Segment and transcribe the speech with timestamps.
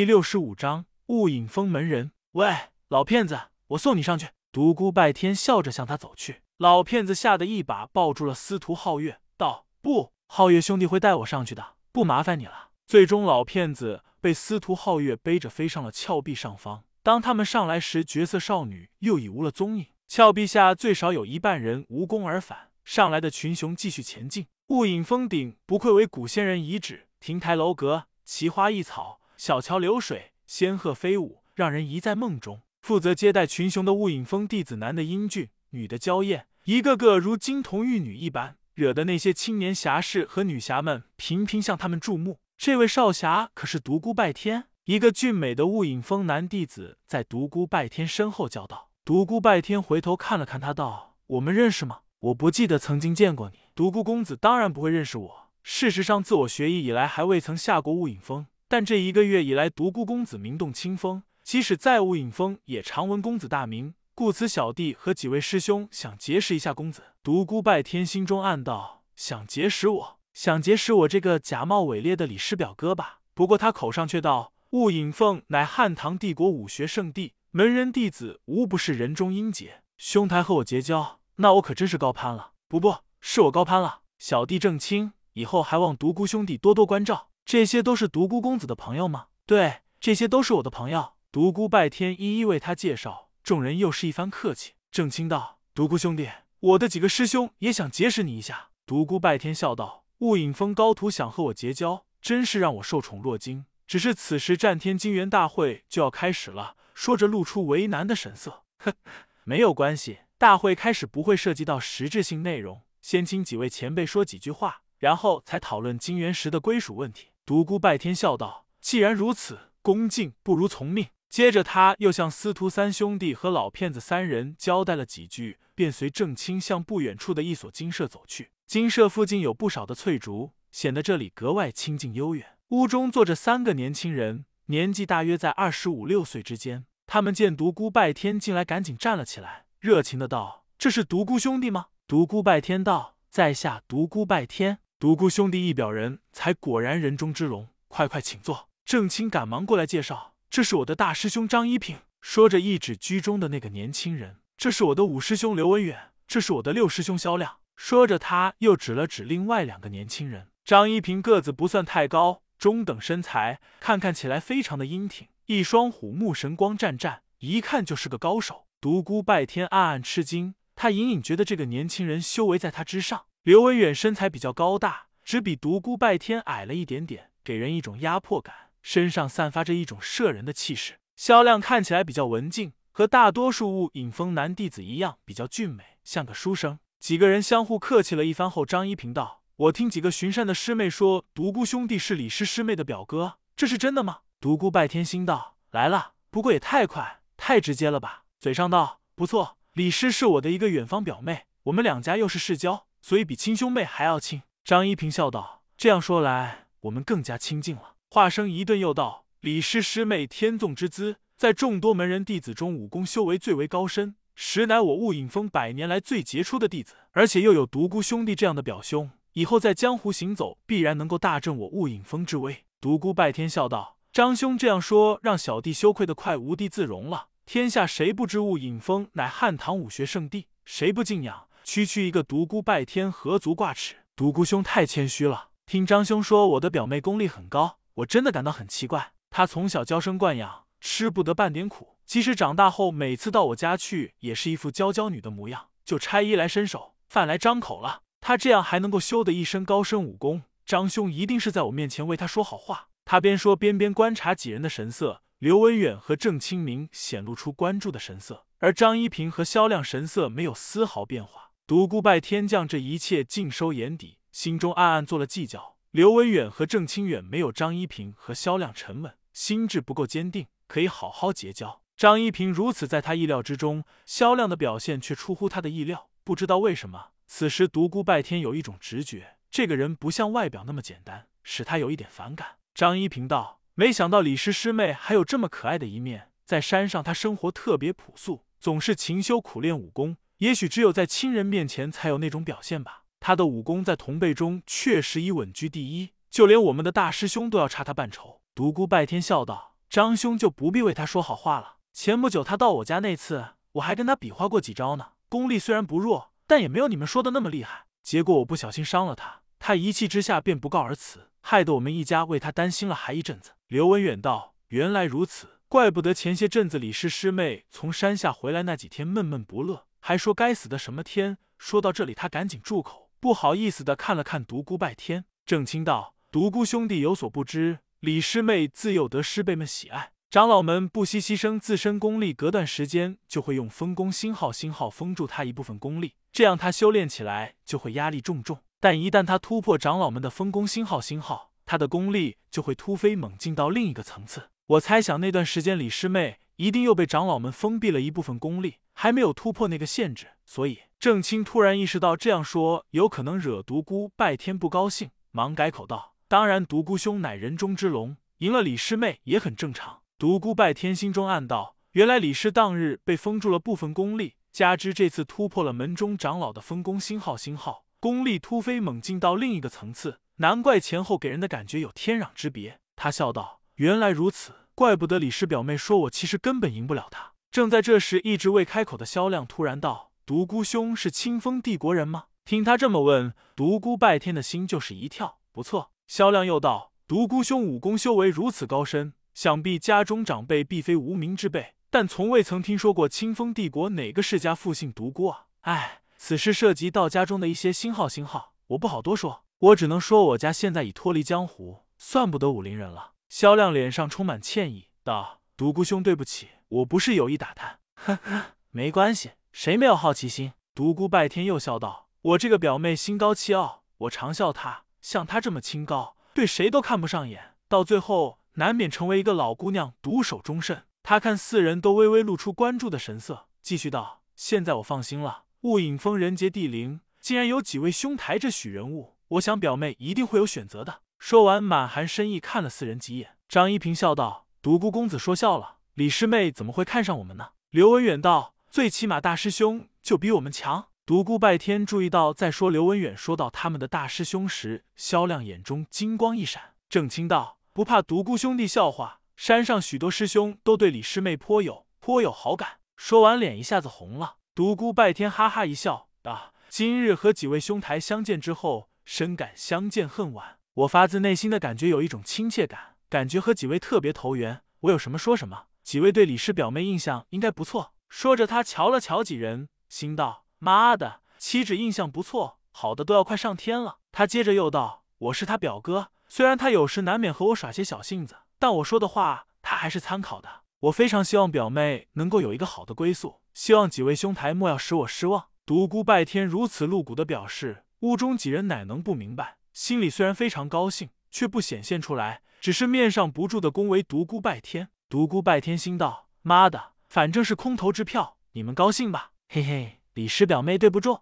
[0.00, 2.12] 第六十五章雾隐峰门人。
[2.32, 2.56] 喂，
[2.88, 4.28] 老骗子，我送你上去。
[4.50, 6.40] 独孤拜天笑着向他走去。
[6.56, 16.82] 老骗子吓得一把抱住了司徒皓月，道：“不，皓月兄弟会带我上去的，不麻烦你了。”最终，老骗子被司徒皓月背着飞上了峭壁上方。
[17.02, 19.88] 当他们上来时，绝色少女又已无了踪影。
[20.08, 22.70] 峭壁下最少有一半人无功而返。
[22.86, 24.46] 上来的群雄继续前进。
[24.68, 32.60] 雾隐峰顶不愧为古仙人遗址，亭台楼阁，奇花异草，小桥流水，仙鹤飞舞，让人一在梦中。
[32.82, 36.46] 负责接待群雄的雾隐峰弟子，男的英俊，女的娇艳。
[36.64, 42.38] 一个个如金童玉女一般，惹得那些青年侠士和女侠们频频向他们注目。
[42.58, 44.66] 这位少侠可是独孤拜天？
[44.84, 48.90] 一个俊美的雾隐峰男弟子在独孤拜天身后叫道。
[49.06, 52.00] 独孤拜天回头看了看他，道：“我们认识吗？
[52.18, 55.50] 我不记得曾经见过你。”独孤公子当然不会认识我。
[55.62, 58.44] 事实上，自我学艺以来，还未曾下过雾隐峰。
[58.70, 63.94] 但这一个月以来，独孤公子名动清风，即使再雾隐峰，也常闻公子大名。
[64.14, 67.02] 故此，小弟和几位师兄想结识一下公子。
[67.20, 73.18] 独孤拜天心中暗道：想结识我，想结识我这个假冒伪劣的李师表哥吧？
[73.34, 79.82] 不过他口上却道：雾隐凤乃汉唐帝国武学圣地，门人弟子无不是人中英杰。
[79.96, 82.52] 兄台和我结交，那我可真是高攀了。
[82.68, 84.02] 不不，是我高攀了。
[84.20, 87.29] 小弟正清，以后还望独孤兄弟多多关照。
[87.50, 89.26] 这些都是独孤公子的朋友吗？
[89.44, 91.14] 对，这些都是我的朋友。
[91.32, 93.32] 独孤拜天一一为他介绍。
[93.42, 94.74] 众人又是一番客气。
[94.92, 103.64] 郑清道：“独孤兄弟，我的几个师兄也想结识你一下。”独孤拜天笑道：“雾隐峰高徒想和我结交，真是让我受宠若惊。
[103.84, 108.62] 只是此时战天金元大会就要开始了。”说着露出为难的神色。
[108.76, 108.94] 呵，
[109.42, 117.29] 没有关系，大会开始不会涉及到实质性内容，先请几位前辈说几句话，然后才讨论金元石的归属问题。
[117.50, 128.52] 独孤拜天笑道：“既然如此，恭敬不如从命。”接着，他又向司徒三兄弟和老骗子三人交代了几句，便随郑清向不远处的一所金舍走去。
[128.68, 132.56] 金舍附近有不少的翠竹，显得这里格外清静悠远。
[132.68, 136.84] 屋中坐着三个年轻人，年纪大约在二十五六岁之间。
[137.08, 148.68] 他们见独孤拜天进来，赶紧站了起来，热情的道：“这是独孤兄弟吗？”独孤拜天道：“在下独孤拜天。”独孤兄弟一表人才，果然人中之龙，快快请坐。
[148.84, 150.34] 郑清赶忙过来介绍。
[150.50, 154.40] 这是我的大师兄张一平，说着一指居中的那个年轻人。
[154.58, 157.60] 这是我的五师兄刘文远，这是我的六师兄萧亮。
[157.76, 160.48] 说着，他又指了指另外两个年轻人。
[160.66, 168.66] 张一平个子不算太高，中等身材，看看起来非常的英挺，一双虎目神光湛湛，一看就是个高手。
[168.82, 173.22] 独孤拜天暗暗吃惊，他隐隐觉得这个年轻人修为在他之上。
[173.42, 178.54] 刘文远身材比较高大，只比独孤拜天矮了一点点，给人一种压迫感。
[178.82, 180.98] 身上散发着一种摄人的气势。
[181.16, 186.78] 萧亮看起来比较文静，和大多数雾隐峰男弟子一样，比较俊美，像个书生。
[186.98, 216.94] 几个人相互客气了一番后，张一平道：“我听几个巡山的师妹说，独孤兄弟是李师师妹的表哥，这是真的吗？”独孤拜天心道：“来了，不过也太快，太直接了吧？”嘴上道：“不错，李师是我的一个远方表妹，我们两家又是世交，所以比亲兄妹还要亲。”张一平笑道：“这样说来，我们更加亲近了。”话声一顿，又道：“李师师妹天纵之姿，在众多门人弟子中，武功修为最为高深，实乃我雾隐峰百年来最杰出的弟子。
[217.12, 227.28] 而且又有独孤兄弟这样的表兄，以后在江湖行走，必然能够大振我雾隐峰之威。”独孤拜天笑道：“张兄这样说，让小弟羞愧的快无地自容了。
[227.46, 230.46] 天下谁不知雾隐峰乃汉唐武学圣地？
[230.64, 231.46] 谁不敬仰？
[231.72, 233.98] 区区一个独孤拜天，何足挂齿？
[234.16, 235.50] 独孤兄太谦虚了。
[235.66, 248.02] 听张兄说，我的表妹功力很高。”我真的感到很奇怪，她从小娇生惯养，吃不得半点苦，即使长大后每次到我家去，也是一副娇娇女的模样，就差衣来伸手，饭来张口了。
[248.20, 252.88] 他这样还能够修得一身高深武功，张兄一定是在我面前为他说好话。
[253.04, 261.49] 他边说边边观察几人的神色，刘文远和郑清明显露出关注的神色，而张一平和肖亮神色没有丝毫变化。
[261.70, 265.76] 独孤拜天将这一切尽收眼底，心中暗暗做了计较。
[265.92, 271.82] 刘文远和郑清远没有张一平和萧亮沉稳，心智不够坚定，可以好好结交。
[271.96, 276.10] 张一平如此在他意料之中，萧亮的表现却出乎他的意料。
[276.24, 282.56] 不知道为什么，此时独孤拜天有一种直觉，这个人不像外表那么简单，使他有一点反感。
[282.74, 286.32] 张一平道：“没想到李师师妹还有这么可爱的一面。
[286.44, 290.16] 在山上，她生活特别朴素，总是勤修苦练武功。
[290.40, 298.40] 也许只有在亲人面前才有那种表现吧。”他的武功在同辈中确实已稳居第一，就连我们的大师兄都要差他半筹。
[298.54, 301.76] 独孤拜天笑道：“张兄就不必为他说好话了。
[301.92, 305.08] 前不久他到我家那次，我还跟他比划过几招呢。
[305.28, 307.84] 功力虽然不弱，但也没有你们说的那么厉害。
[308.02, 313.50] 结果我不小心伤了他，他一气之下便不告而辞，害得我们一家为他担心了还一阵子。
[313.68, 325.26] 刘文远道：“原来如此，怪不得前些阵子李师师妹从山下回来那几天闷闷不乐，还说该死的什么天。”说到这里，他赶紧住口，不好意思的看了看独孤拜天。
[325.44, 338.60] 郑清道：“独孤兄弟有所不知，李师妹自幼得师辈们喜爱。”长老们不惜牺牲自身功力，隔段时间就会用封功星号星号封住他一部分功力，这样他修炼起来就会压力重重。
[338.78, 344.50] 但一旦他突破长老们的封功星号星号，他的功力就会突飞猛进到另一个层次。
[344.68, 350.26] 我猜想那段时间李师妹一定又被长老们封闭了一部分功力，还没有突破那个限制。
[350.44, 372.80] 所以郑清突然意识到这样说有可能惹独孤拜天不高兴，忙改口道：“当然，独孤兄乃人中之龙，赢了李师妹也很正常。”独孤拜天心中暗道：原来李师当日被封住了部分功力，加之这次突破了门中长老的封功星号星号，功力突飞猛进到另一个层次，难怪前后给人的感觉有天壤之别。
[372.94, 377.34] 他笑道：原来如此，怪不得李氏表妹说我其实根本赢不了他。
[377.50, 382.28] 正在这时，一直未开口的萧亮突然道：独孤兄是清风帝国人吗？
[382.46, 385.40] 听他这么问，独孤拜天的心就是一跳。
[385.52, 385.92] 不错。
[386.06, 389.12] 萧亮又道：独孤兄武功修为如此高深。
[389.34, 395.44] 想必家中长辈必非无名之辈，但从未曾听说过清风帝国哪个世家复姓独孤啊！
[395.60, 403.12] 唉，此事涉及到家中的一些星号星号，我不好多说，我只能说我家现在已脱离江湖，算不得武林人了。
[403.30, 410.52] 萧亮脸上充满歉意道：“独孤兄，对不起，我不是有意打探。”呵呵，没关系，谁没有好奇心？
[410.74, 420.82] 独孤拜天又笑道：“我这个表妹心高气傲，我常笑她，像她这么清高，对谁都看不上眼，到最后。”难免成为一个老姑娘独守终身。
[421.04, 425.44] 他看四人都微微露出关注的神色，继续道：“现在我放心了。
[425.60, 433.36] 雾隐峰人杰地灵，竟然有几位兄台这许人物，我想表妹一定会有选择的。”说完，满含深意看了四人几眼。
[433.46, 446.74] 张一平笑道：“独孤公子说笑了，李师妹怎么会看上我们呢？”刘文远道：“最起码大师兄就比我们强。”独孤拜天注意到，在说刘文远说到他们的大师兄时，萧亮眼中金光一闪。
[446.88, 447.58] 郑清道。
[447.72, 452.78] 不怕独孤兄弟笑话，山上许多师兄都对李师妹颇有颇有好感。
[452.96, 454.36] 说完，脸一下子红了。
[454.54, 460.59] 独孤拜天哈哈一笑，道：“今日和几位兄台相见之后，深感相见恨晚。
[460.74, 464.62] 我发自内心的感觉有一种亲切感，感觉和几位特别投缘。
[464.80, 465.66] 我有什么说什么。
[465.82, 480.62] 几位对李氏表妹印象应该不错。”说着，他瞧了瞧几人，心道：“妈的，岂止印象不错，好的都要快上天了。”他接着又道：“我是他表哥。”虽然他有时难免和我耍些小性子，但我说的话他还是参考的。
[480.80, 485.48] 我非常希望表妹能够有一个好的归宿，希望几位兄台莫要使我失望。
[485.66, 489.58] 独孤拜天如此露骨的表示，屋中几人哪能不明白？
[489.72, 494.88] 心里虽然非常高兴，却不显现出来，只是面上不住的恭维独孤拜天。
[495.08, 499.32] 独孤拜天心道：妈的，反正是空头支票，你们高兴吧。
[499.48, 501.20] 嘿嘿，李师表妹对不住。